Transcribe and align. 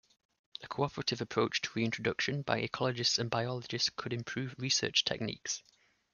A 0.63 0.67
cooperative 0.67 1.21
approach 1.21 1.61
to 1.61 1.69
reintroduction 1.75 2.41
by 2.41 2.59
ecologists 2.63 3.19
and 3.19 3.29
biologists 3.29 3.91
could 3.91 4.13
improve 4.13 4.55
research 4.57 5.05
techniques. 5.05 5.61